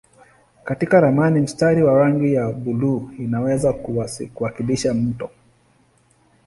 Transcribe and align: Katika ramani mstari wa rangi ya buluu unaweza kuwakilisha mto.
Katika 0.63 0.99
ramani 0.99 1.39
mstari 1.41 1.83
wa 1.83 1.99
rangi 1.99 2.33
ya 2.33 2.49
buluu 2.51 3.09
unaweza 3.19 3.73
kuwakilisha 4.33 4.93
mto. 4.93 5.29